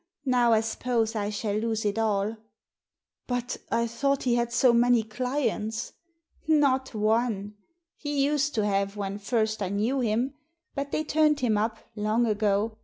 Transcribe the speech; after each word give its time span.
Now, 0.25 0.51
I 0.53 0.61
suppose, 0.61 1.15
I 1.15 1.29
shall 1.29 1.53
lose 1.55 1.85
it 1.85 1.99
all"" 1.99 2.35
But 3.27 3.57
I 3.71 3.85
thought 3.85 4.23
he 4.23 4.33
had 4.33 4.51
so 4.51 4.73
many 4.73 5.03
clients?" 5.03 5.93
"Not 6.47 6.95
one. 6.95 7.53
He 7.97 8.25
used 8.25 8.55
to 8.55 8.65
have 8.65 8.97
when 8.97 9.19
first 9.19 9.61
I 9.61 9.69
knew 9.69 9.99
him, 9.99 10.33
but 10.73 10.91
they 10.91 11.03
turned 11.03 11.41
him 11.41 11.55
up— 11.55 11.77
long 11.95 12.25
ago! 12.25 12.79